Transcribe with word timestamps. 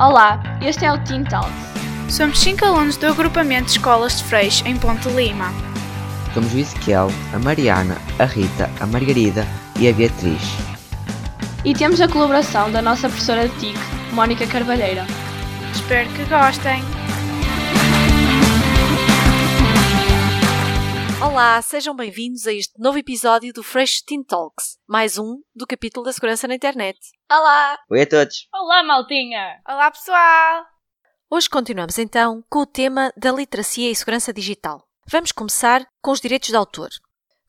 Olá, 0.00 0.40
este 0.62 0.86
é 0.86 0.90
o 0.90 0.98
Teen 1.04 1.24
Talks. 1.24 1.52
Somos 2.08 2.40
cinco 2.40 2.64
alunos 2.64 2.96
do 2.96 3.06
agrupamento 3.06 3.66
de 3.66 3.72
escolas 3.72 4.16
de 4.16 4.24
Freixo 4.24 4.66
em 4.66 4.74
Ponte 4.78 5.06
Lima. 5.10 5.52
Somos 6.32 6.54
o 6.54 6.58
Ezequiel, 6.58 7.08
a 7.34 7.38
Mariana, 7.38 7.98
a 8.18 8.24
Rita, 8.24 8.70
a 8.80 8.86
Margarida 8.86 9.46
e 9.78 9.90
a 9.90 9.92
Beatriz. 9.92 10.40
E 11.66 11.74
temos 11.74 12.00
a 12.00 12.08
colaboração 12.08 12.72
da 12.72 12.80
nossa 12.80 13.10
professora 13.10 13.46
de 13.46 13.54
TIC, 13.56 13.78
Mónica 14.14 14.46
Carvalheira. 14.46 15.04
Espero 15.74 16.08
que 16.14 16.24
gostem. 16.24 16.82
Olá, 21.22 21.60
sejam 21.60 21.94
bem-vindos 21.94 22.46
a 22.46 22.52
este 22.52 22.72
novo 22.80 22.96
episódio 22.96 23.52
do 23.52 23.62
Fresh 23.62 24.00
Teen 24.00 24.24
Talks, 24.24 24.78
mais 24.88 25.18
um 25.18 25.42
do 25.54 25.66
capítulo 25.66 26.06
da 26.06 26.14
segurança 26.14 26.48
na 26.48 26.54
internet. 26.54 26.98
Olá! 27.30 27.78
Oi 27.90 28.00
a 28.00 28.06
todos! 28.06 28.48
Olá, 28.54 28.82
maltinha! 28.82 29.60
Olá, 29.68 29.90
pessoal! 29.90 30.64
Hoje 31.30 31.50
continuamos 31.50 31.98
então 31.98 32.42
com 32.48 32.60
o 32.60 32.66
tema 32.66 33.12
da 33.18 33.30
literacia 33.32 33.90
e 33.90 33.94
segurança 33.94 34.32
digital. 34.32 34.82
Vamos 35.06 35.30
começar 35.30 35.86
com 36.00 36.10
os 36.10 36.22
direitos 36.22 36.48
de 36.48 36.56
autor. 36.56 36.88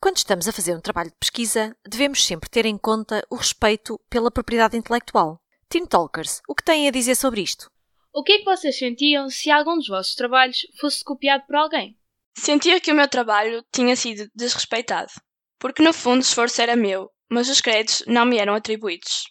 Quando 0.00 0.16
estamos 0.16 0.48
a 0.48 0.52
fazer 0.52 0.74
um 0.74 0.80
trabalho 0.80 1.10
de 1.10 1.16
pesquisa, 1.20 1.76
devemos 1.86 2.24
sempre 2.24 2.48
ter 2.48 2.64
em 2.64 2.78
conta 2.78 3.22
o 3.28 3.36
respeito 3.36 4.00
pela 4.08 4.30
propriedade 4.30 4.78
intelectual. 4.78 5.42
Teen 5.68 5.84
Talkers, 5.84 6.40
o 6.48 6.54
que 6.54 6.64
têm 6.64 6.88
a 6.88 6.90
dizer 6.90 7.16
sobre 7.16 7.42
isto? 7.42 7.70
O 8.14 8.22
que 8.22 8.32
é 8.32 8.38
que 8.38 8.44
vocês 8.44 8.78
sentiam 8.78 9.28
se 9.28 9.50
algum 9.50 9.76
dos 9.76 9.88
vossos 9.88 10.14
trabalhos 10.14 10.66
fosse 10.80 11.04
copiado 11.04 11.44
por 11.46 11.56
alguém? 11.56 11.97
Sentia 12.42 12.80
que 12.80 12.92
o 12.92 12.94
meu 12.94 13.08
trabalho 13.08 13.64
tinha 13.72 13.96
sido 13.96 14.30
desrespeitado, 14.34 15.10
porque 15.58 15.82
no 15.82 15.92
fundo 15.92 16.18
o 16.18 16.22
esforço 16.22 16.62
era 16.62 16.76
meu, 16.76 17.10
mas 17.28 17.48
os 17.48 17.60
créditos 17.60 18.04
não 18.06 18.24
me 18.24 18.38
eram 18.38 18.54
atribuídos. 18.54 19.24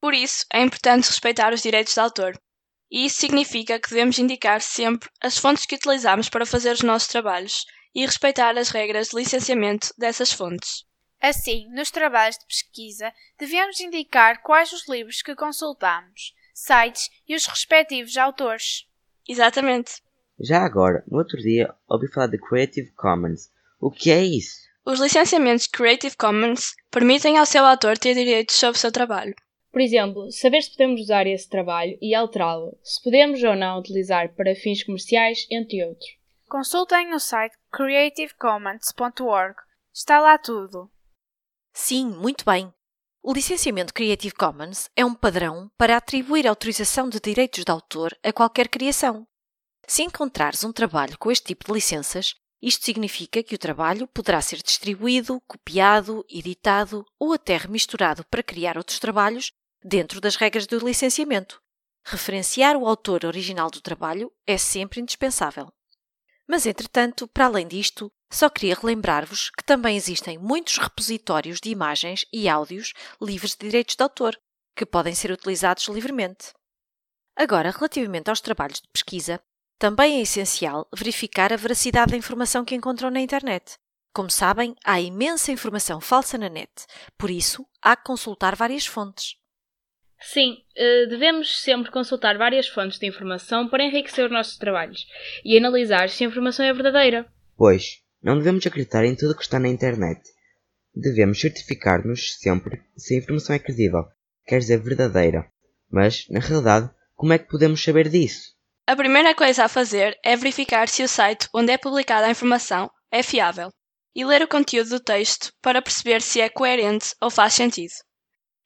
Por 0.00 0.14
isso, 0.14 0.44
é 0.52 0.60
importante 0.60 1.08
respeitar 1.08 1.52
os 1.52 1.62
direitos 1.62 1.94
de 1.94 2.00
autor, 2.00 2.38
e 2.90 3.06
isso 3.06 3.20
significa 3.20 3.80
que 3.80 3.88
devemos 3.88 4.18
indicar 4.18 4.60
sempre 4.60 5.08
as 5.20 5.38
fontes 5.38 5.64
que 5.64 5.76
utilizamos 5.76 6.28
para 6.28 6.44
fazer 6.44 6.72
os 6.72 6.82
nossos 6.82 7.08
trabalhos 7.08 7.64
e 7.94 8.04
respeitar 8.04 8.56
as 8.58 8.68
regras 8.68 9.08
de 9.08 9.16
licenciamento 9.16 9.88
dessas 9.96 10.30
fontes. 10.30 10.84
Assim, 11.20 11.66
nos 11.72 11.90
trabalhos 11.90 12.36
de 12.36 12.46
pesquisa, 12.46 13.12
devemos 13.38 13.80
indicar 13.80 14.42
quais 14.42 14.72
os 14.72 14.88
livros 14.88 15.22
que 15.22 15.34
consultamos, 15.34 16.34
sites 16.52 17.08
e 17.26 17.34
os 17.34 17.46
respectivos 17.46 18.16
autores. 18.16 18.86
Exatamente. 19.26 20.02
Já 20.42 20.64
agora, 20.64 21.04
no 21.08 21.18
outro 21.18 21.38
dia, 21.38 21.72
ouvi 21.88 22.08
falar 22.08 22.26
de 22.26 22.36
Creative 22.36 22.90
Commons. 22.96 23.48
O 23.80 23.92
que 23.92 24.10
é 24.10 24.24
isso? 24.24 24.60
Os 24.84 24.98
licenciamentos 24.98 25.68
Creative 25.68 26.16
Commons 26.16 26.74
permitem 26.90 27.38
ao 27.38 27.46
seu 27.46 27.64
autor 27.64 27.96
ter 27.96 28.14
direitos 28.14 28.56
sobre 28.56 28.76
o 28.76 28.80
seu 28.80 28.90
trabalho. 28.90 29.34
Por 29.70 29.80
exemplo, 29.80 30.30
saber 30.32 30.62
se 30.62 30.72
podemos 30.72 31.00
usar 31.00 31.28
esse 31.28 31.48
trabalho 31.48 31.96
e 32.02 32.12
alterá-lo, 32.12 32.76
se 32.82 33.00
podemos 33.00 33.40
ou 33.44 33.54
não 33.54 33.78
utilizar 33.78 34.34
para 34.34 34.56
fins 34.56 34.82
comerciais, 34.82 35.46
entre 35.48 35.84
outros. 35.84 36.10
Consultem 36.48 37.14
o 37.14 37.20
site 37.20 37.56
creativecommons.org. 37.72 39.54
Está 39.94 40.20
lá 40.20 40.36
tudo. 40.36 40.90
Sim, 41.72 42.06
muito 42.06 42.44
bem. 42.44 42.74
O 43.22 43.32
licenciamento 43.32 43.94
Creative 43.94 44.34
Commons 44.34 44.90
é 44.96 45.04
um 45.04 45.14
padrão 45.14 45.70
para 45.78 45.96
atribuir 45.96 46.48
autorização 46.48 47.08
de 47.08 47.20
direitos 47.20 47.64
de 47.64 47.70
autor 47.70 48.12
a 48.24 48.32
qualquer 48.32 48.68
criação. 48.68 49.24
Se 49.86 50.02
encontrares 50.02 50.64
um 50.64 50.72
trabalho 50.72 51.18
com 51.18 51.30
este 51.30 51.46
tipo 51.46 51.66
de 51.66 51.72
licenças, 51.72 52.34
isto 52.60 52.84
significa 52.84 53.42
que 53.42 53.54
o 53.54 53.58
trabalho 53.58 54.06
poderá 54.06 54.40
ser 54.40 54.62
distribuído, 54.62 55.40
copiado, 55.48 56.24
editado 56.28 57.04
ou 57.18 57.32
até 57.32 57.56
remisturado 57.56 58.24
para 58.26 58.42
criar 58.42 58.78
outros 58.78 59.00
trabalhos 59.00 59.52
dentro 59.82 60.20
das 60.20 60.36
regras 60.36 60.66
do 60.66 60.78
licenciamento. 60.78 61.60
Referenciar 62.04 62.76
o 62.76 62.86
autor 62.86 63.24
original 63.24 63.70
do 63.70 63.80
trabalho 63.80 64.32
é 64.46 64.56
sempre 64.56 65.00
indispensável. 65.00 65.72
Mas, 66.46 66.66
entretanto, 66.66 67.26
para 67.28 67.46
além 67.46 67.66
disto, 67.66 68.12
só 68.30 68.48
queria 68.48 68.74
relembrar-vos 68.74 69.50
que 69.50 69.64
também 69.64 69.96
existem 69.96 70.38
muitos 70.38 70.78
repositórios 70.78 71.60
de 71.60 71.70
imagens 71.70 72.24
e 72.32 72.48
áudios 72.48 72.92
livres 73.20 73.52
de 73.52 73.66
direitos 73.66 73.96
de 73.96 74.02
autor, 74.02 74.38
que 74.76 74.86
podem 74.86 75.14
ser 75.14 75.30
utilizados 75.30 75.86
livremente. 75.88 76.52
Agora, 77.36 77.70
relativamente 77.70 78.30
aos 78.30 78.40
trabalhos 78.40 78.80
de 78.80 78.88
pesquisa, 78.92 79.42
também 79.82 80.18
é 80.18 80.22
essencial 80.22 80.86
verificar 80.96 81.52
a 81.52 81.56
veracidade 81.56 82.12
da 82.12 82.16
informação 82.16 82.64
que 82.64 82.72
encontram 82.72 83.10
na 83.10 83.20
internet. 83.20 83.78
Como 84.14 84.30
sabem, 84.30 84.76
há 84.84 85.00
imensa 85.00 85.50
informação 85.50 86.00
falsa 86.00 86.38
na 86.38 86.48
net, 86.48 86.70
por 87.18 87.28
isso 87.28 87.66
há 87.82 87.96
que 87.96 88.04
consultar 88.04 88.54
várias 88.54 88.86
fontes. 88.86 89.34
Sim, 90.20 90.58
eh, 90.76 91.06
devemos 91.06 91.62
sempre 91.62 91.90
consultar 91.90 92.38
várias 92.38 92.68
fontes 92.68 92.96
de 92.96 93.08
informação 93.08 93.68
para 93.68 93.82
enriquecer 93.82 94.24
os 94.24 94.30
nossos 94.30 94.56
trabalhos 94.56 95.04
e 95.44 95.58
analisar 95.58 96.08
se 96.08 96.22
a 96.22 96.28
informação 96.28 96.64
é 96.64 96.72
verdadeira. 96.72 97.26
Pois, 97.56 98.04
não 98.22 98.38
devemos 98.38 98.64
acreditar 98.64 99.04
em 99.04 99.16
tudo 99.16 99.34
que 99.34 99.42
está 99.42 99.58
na 99.58 99.66
internet. 99.66 100.22
Devemos 100.94 101.40
certificar-nos 101.40 102.36
sempre 102.38 102.80
se 102.96 103.16
a 103.16 103.18
informação 103.18 103.56
é 103.56 103.58
credível, 103.58 104.04
quer 104.46 104.60
dizer 104.60 104.80
verdadeira. 104.80 105.50
Mas, 105.90 106.28
na 106.28 106.38
realidade, 106.38 106.88
como 107.16 107.32
é 107.32 107.38
que 107.38 107.48
podemos 107.48 107.82
saber 107.82 108.08
disso? 108.08 108.61
A 108.84 108.96
primeira 108.96 109.32
coisa 109.34 109.64
a 109.64 109.68
fazer 109.68 110.18
é 110.24 110.36
verificar 110.36 110.88
se 110.88 111.04
o 111.04 111.08
site 111.08 111.48
onde 111.54 111.70
é 111.70 111.78
publicada 111.78 112.26
a 112.26 112.30
informação 112.30 112.90
é 113.12 113.22
fiável 113.22 113.70
e 114.14 114.24
ler 114.24 114.42
o 114.42 114.48
conteúdo 114.48 114.90
do 114.90 115.00
texto 115.00 115.52
para 115.62 115.80
perceber 115.80 116.20
se 116.20 116.40
é 116.40 116.48
coerente 116.48 117.14
ou 117.20 117.30
faz 117.30 117.54
sentido. 117.54 117.92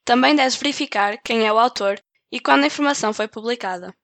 Também 0.05 0.35
deves 0.35 0.57
verificar 0.57 1.19
quem 1.23 1.47
é 1.47 1.53
o 1.53 1.59
autor 1.59 2.01
e 2.33 2.41
quando 2.41 2.65
a 2.65 2.67
informação 2.67 3.13
foi 3.13 3.29
publicada. 3.29 3.95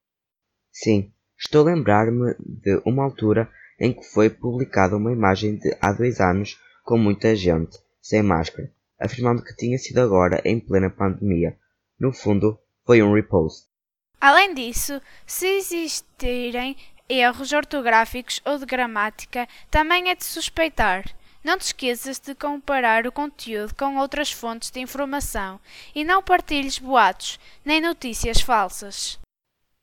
Sim, 0.70 1.12
estou 1.38 1.62
a 1.62 1.72
lembrar-me 1.72 2.34
de 2.38 2.82
uma 2.84 3.04
altura 3.04 3.50
em 3.80 3.92
que 3.92 4.04
foi 4.04 4.28
publicada 4.28 4.96
uma 4.96 5.12
imagem 5.12 5.56
de 5.56 5.76
há 5.80 5.92
dois 5.92 6.20
anos 6.20 6.58
com 6.84 6.98
muita 6.98 7.34
gente, 7.34 7.78
sem 8.00 8.22
máscara, 8.22 8.70
afirmando 9.00 9.42
que 9.42 9.56
tinha 9.56 9.78
sido 9.78 9.98
agora 9.98 10.42
em 10.44 10.60
plena 10.60 10.90
pandemia. 10.90 11.56
No 11.98 12.12
fundo, 12.12 12.58
foi 12.84 13.02
um 13.02 13.14
repost. 13.14 13.71
Além 14.22 14.54
disso, 14.54 15.02
se 15.26 15.48
existirem 15.48 16.76
erros 17.08 17.52
ortográficos 17.52 18.40
ou 18.44 18.56
de 18.56 18.64
gramática, 18.64 19.48
também 19.68 20.10
é 20.10 20.14
de 20.14 20.24
suspeitar. 20.24 21.04
Não 21.42 21.58
te 21.58 21.62
esqueças 21.62 22.20
de 22.20 22.32
comparar 22.32 23.04
o 23.04 23.10
conteúdo 23.10 23.74
com 23.74 23.96
outras 23.96 24.30
fontes 24.30 24.70
de 24.70 24.78
informação 24.78 25.58
e 25.92 26.04
não 26.04 26.22
partilhes 26.22 26.78
boatos 26.78 27.40
nem 27.64 27.80
notícias 27.80 28.40
falsas. 28.40 29.18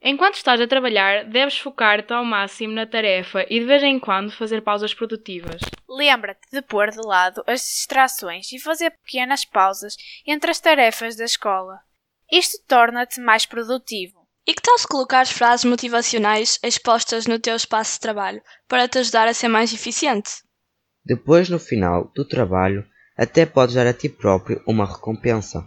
Enquanto 0.02 0.36
estás 0.36 0.62
a 0.62 0.68
trabalhar, 0.68 1.26
deves 1.26 1.58
focar-te 1.58 2.14
ao 2.14 2.24
máximo 2.24 2.74
na 2.74 2.88
tarefa 2.88 3.46
e 3.50 3.60
de 3.60 3.66
vez 3.66 3.84
em 3.84 4.00
quando 4.00 4.32
fazer 4.32 4.62
pausas 4.62 4.94
produtivas. 4.94 5.60
Lembra-te 5.86 6.50
de 6.50 6.62
pôr 6.62 6.92
de 6.92 7.06
lado 7.06 7.44
as 7.46 7.60
distrações 7.60 8.54
e 8.54 8.58
fazer 8.58 8.92
pequenas 9.04 9.44
pausas 9.44 9.98
entre 10.26 10.50
as 10.50 10.62
tarefas 10.62 11.18
da 11.18 11.26
escola. 11.26 11.82
Isto 12.32 12.64
torna-te 12.66 13.20
mais 13.20 13.46
produtivo. 13.46 14.19
E 14.50 14.54
que 14.56 14.64
tal 14.64 14.80
se 14.80 14.88
colocares 14.88 15.30
frases 15.30 15.64
motivacionais 15.64 16.58
expostas 16.64 17.28
no 17.28 17.38
teu 17.38 17.56
espaço 17.56 17.94
de 17.94 18.00
trabalho 18.00 18.42
para 18.68 18.88
te 18.88 18.98
ajudar 18.98 19.28
a 19.28 19.34
ser 19.36 19.48
mais 19.48 19.72
eficiente? 19.72 20.42
Depois, 21.06 21.50
no 21.50 21.60
final 21.60 22.12
do 22.16 22.28
trabalho, 22.28 22.84
até 23.16 23.46
podes 23.46 23.76
dar 23.76 23.86
a 23.86 23.94
ti 23.94 24.10
próprio 24.10 24.60
uma 24.66 24.88
recompensa. 24.88 25.64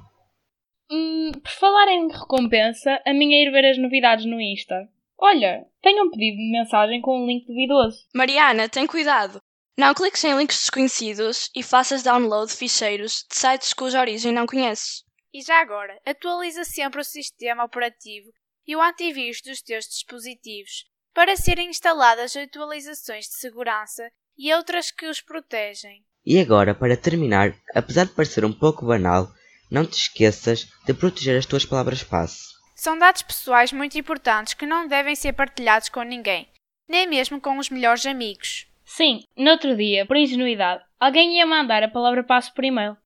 Hum, 0.91 1.31
por 1.31 1.53
falar 1.53 1.87
em 1.93 2.11
recompensa, 2.11 3.01
a 3.07 3.15
minha 3.15 3.37
é 3.37 3.47
ir 3.47 3.53
ver 3.53 3.71
as 3.71 3.79
novidades 3.79 4.27
no 4.27 4.41
Insta. 4.41 4.89
Olha, 5.17 5.65
tenho 5.81 6.03
um 6.03 6.11
pedido 6.11 6.39
de 6.39 6.51
mensagem 6.51 7.01
com 7.01 7.23
um 7.23 7.27
link 7.27 7.47
duvidoso. 7.47 7.99
Mariana, 8.13 8.69
tem 8.69 8.85
cuidado! 8.85 9.39
Não 9.79 9.95
cliques 9.95 10.25
em 10.25 10.37
links 10.37 10.59
desconhecidos 10.59 11.53
e 11.55 11.63
faças 11.63 12.03
download 12.03 12.51
de 12.51 12.59
ficheiros 12.59 13.25
de 13.31 13.37
sites 13.37 13.73
cuja 13.73 14.01
origem 14.01 14.33
não 14.33 14.45
conheces. 14.45 15.05
E 15.33 15.41
já 15.41 15.61
agora, 15.61 16.01
atualiza 16.05 16.65
sempre 16.65 17.01
o 17.01 17.05
sistema 17.05 17.63
operativo 17.63 18.29
e 18.67 18.77
o 18.77 18.81
antivírus 18.81 19.41
dos 19.41 19.63
teus 19.63 19.87
dispositivos 19.87 20.85
para 21.15 21.37
serem 21.37 21.71
instaladas 21.71 22.37
atualizações 22.37 23.27
de 23.27 23.35
segurança 23.35 24.11
e 24.37 24.53
outras 24.55 24.91
que 24.91 25.07
os 25.07 25.21
protegem. 25.21 26.05
E 26.25 26.39
agora, 26.41 26.75
para 26.75 26.97
terminar, 26.97 27.55
apesar 27.75 28.07
de 28.07 28.13
parecer 28.13 28.45
um 28.45 28.53
pouco 28.53 28.87
banal, 28.87 29.29
não 29.71 29.85
te 29.85 29.95
esqueças 29.95 30.67
de 30.87 30.95
proteger 30.95 31.39
as 31.39 31.47
tuas 31.47 31.65
palavras-passe. 31.65 32.53
São 32.77 32.99
dados 32.99 33.23
pessoais 33.23 33.73
muito 33.73 33.99
importantes 33.99 34.55
que 34.55 34.67
não 34.67 34.87
devem 34.87 35.15
ser 35.15 35.33
partilhados 35.33 35.89
com 35.89 36.03
ninguém, 36.03 36.49
nem 36.89 37.07
mesmo 37.07 37.41
com 37.41 37.59
os 37.59 37.71
melhores 37.71 38.07
amigos. 38.07 38.67
Sim, 38.85 39.25
no 39.37 39.51
outro 39.51 39.77
dia, 39.77 40.07
por 40.07 40.17
ingenuidade, 40.17 40.83
alguém 40.99 41.39
ia 41.39 41.47
mandar 41.47 41.83
a 41.83 41.89
palavra 41.89 42.23
passe 42.23 42.53
por 42.53 42.65
e-mail. 42.65 42.97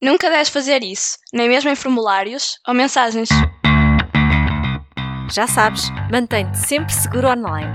Nunca 0.00 0.28
deves 0.28 0.48
fazer 0.48 0.82
isso, 0.82 1.16
nem 1.32 1.48
mesmo 1.48 1.70
em 1.70 1.76
formulários 1.76 2.58
ou 2.66 2.74
mensagens. 2.74 3.28
Já 5.32 5.46
sabes, 5.46 5.90
mantém-te 6.10 6.58
sempre 6.58 6.92
seguro 6.92 7.28
online. 7.28 7.72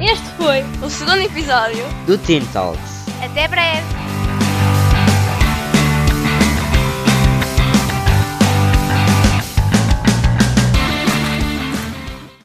Este 0.00 0.24
foi 0.36 0.62
O 0.84 0.90
segundo 0.90 1.20
episódio 1.20 1.84
Do 2.06 2.18
Teen 2.18 2.44
Talks. 2.46 3.06
Até 3.22 3.46
breve! 3.46 4.01